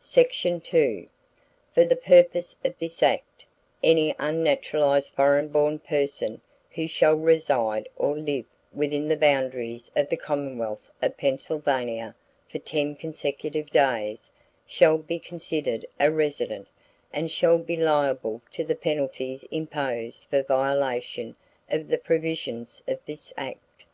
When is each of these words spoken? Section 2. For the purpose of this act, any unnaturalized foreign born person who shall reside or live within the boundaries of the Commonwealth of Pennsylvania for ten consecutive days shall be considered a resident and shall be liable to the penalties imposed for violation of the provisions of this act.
Section 0.00 0.60
2. 0.60 1.08
For 1.72 1.82
the 1.82 1.96
purpose 1.96 2.54
of 2.62 2.78
this 2.78 3.02
act, 3.02 3.46
any 3.82 4.12
unnaturalized 4.18 5.14
foreign 5.14 5.48
born 5.48 5.78
person 5.78 6.42
who 6.72 6.86
shall 6.86 7.14
reside 7.14 7.88
or 7.96 8.14
live 8.14 8.44
within 8.74 9.08
the 9.08 9.16
boundaries 9.16 9.90
of 9.96 10.10
the 10.10 10.18
Commonwealth 10.18 10.90
of 11.00 11.16
Pennsylvania 11.16 12.14
for 12.46 12.58
ten 12.58 12.92
consecutive 12.96 13.70
days 13.70 14.30
shall 14.66 14.98
be 14.98 15.18
considered 15.18 15.86
a 15.98 16.10
resident 16.12 16.68
and 17.10 17.30
shall 17.30 17.56
be 17.56 17.76
liable 17.76 18.42
to 18.52 18.64
the 18.64 18.74
penalties 18.76 19.42
imposed 19.44 20.26
for 20.26 20.42
violation 20.42 21.34
of 21.70 21.88
the 21.88 21.96
provisions 21.96 22.82
of 22.86 22.98
this 23.06 23.32
act. 23.38 23.86